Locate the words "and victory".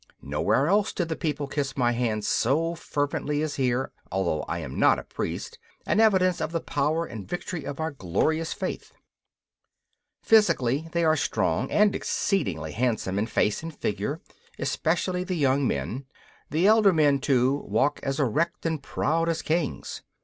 7.05-7.65